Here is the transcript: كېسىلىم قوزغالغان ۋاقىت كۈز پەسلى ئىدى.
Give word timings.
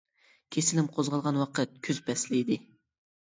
كېسىلىم 0.55 0.87
قوزغالغان 0.95 1.37
ۋاقىت 1.41 1.75
كۈز 1.89 1.99
پەسلى 2.07 2.39
ئىدى. 2.39 2.57